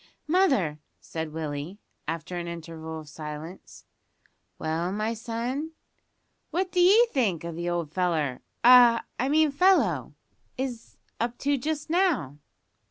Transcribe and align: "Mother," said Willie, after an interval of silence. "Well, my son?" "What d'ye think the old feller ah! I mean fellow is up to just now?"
"Mother," 0.25 0.79
said 0.99 1.31
Willie, 1.31 1.77
after 2.07 2.35
an 2.35 2.47
interval 2.47 2.99
of 3.01 3.07
silence. 3.07 3.85
"Well, 4.57 4.91
my 4.91 5.13
son?" 5.13 5.73
"What 6.49 6.71
d'ye 6.71 7.05
think 7.11 7.43
the 7.43 7.69
old 7.69 7.93
feller 7.93 8.41
ah! 8.63 9.03
I 9.19 9.29
mean 9.29 9.51
fellow 9.51 10.15
is 10.57 10.97
up 11.19 11.37
to 11.45 11.55
just 11.55 11.87
now?" 11.91 12.39